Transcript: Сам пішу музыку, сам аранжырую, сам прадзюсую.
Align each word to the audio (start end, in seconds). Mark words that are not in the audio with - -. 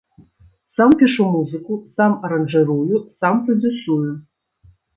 Сам 0.77 0.95
пішу 1.01 1.27
музыку, 1.35 1.77
сам 1.97 2.11
аранжырую, 2.29 3.05
сам 3.21 3.33
прадзюсую. 3.45 4.11